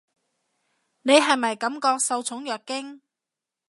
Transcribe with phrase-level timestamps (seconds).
[1.03, 3.01] 你係咪感覺受寵若驚？